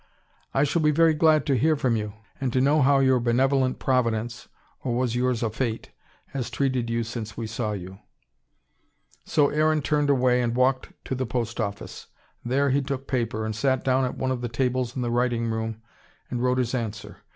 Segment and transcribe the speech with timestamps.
[0.51, 3.77] "I shall be very glad to hear from you, and to know how your benevolent
[3.77, 4.47] Providence
[4.83, 5.91] or was yours a Fate
[6.29, 7.99] has treated you since we saw you"
[9.25, 12.07] So, Aaron turned away, and walked to the post office.
[12.43, 15.51] There he took paper, and sat down at one of the tables in the writing
[15.51, 15.83] room,
[16.31, 17.17] and wrote his answer.